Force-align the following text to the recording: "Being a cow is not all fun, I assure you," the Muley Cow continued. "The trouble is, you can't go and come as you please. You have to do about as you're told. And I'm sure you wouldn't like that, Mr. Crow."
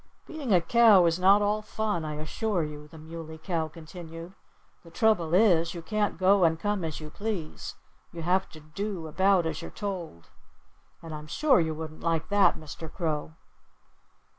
"Being 0.25 0.51
a 0.51 0.61
cow 0.61 1.05
is 1.05 1.19
not 1.19 1.43
all 1.43 1.61
fun, 1.61 2.03
I 2.05 2.15
assure 2.15 2.63
you," 2.63 2.87
the 2.87 2.97
Muley 2.97 3.37
Cow 3.37 3.67
continued. 3.67 4.33
"The 4.83 4.89
trouble 4.89 5.35
is, 5.35 5.75
you 5.75 5.83
can't 5.83 6.17
go 6.17 6.43
and 6.43 6.59
come 6.59 6.83
as 6.83 6.99
you 6.99 7.11
please. 7.11 7.75
You 8.11 8.23
have 8.23 8.49
to 8.49 8.59
do 8.61 9.05
about 9.05 9.45
as 9.45 9.61
you're 9.61 9.69
told. 9.69 10.31
And 11.03 11.13
I'm 11.13 11.27
sure 11.27 11.59
you 11.59 11.75
wouldn't 11.75 12.01
like 12.01 12.29
that, 12.29 12.57
Mr. 12.57 12.91
Crow." 12.91 13.33